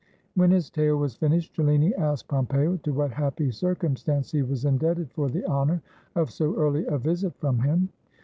When 0.33 0.49
his 0.49 0.71
tale 0.71 0.97
was 0.97 1.13
finished, 1.15 1.53
Cellini 1.53 1.93
asked 1.93 2.27
Pompeo 2.27 2.75
to 2.77 2.91
what 2.91 3.11
happy 3.11 3.51
circumstance 3.51 4.31
he 4.31 4.41
was 4.41 4.65
indebted 4.65 5.11
for 5.11 5.29
the 5.29 5.45
honor 5.45 5.83
of 6.15 6.31
so 6.31 6.55
early 6.55 6.87
a 6.87 6.97
visit 6.97 7.35
from 7.37 7.59
him. 7.59 7.87